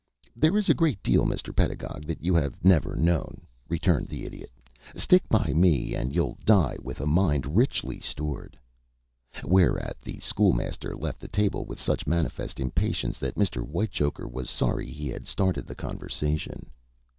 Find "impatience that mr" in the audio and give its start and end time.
12.59-13.61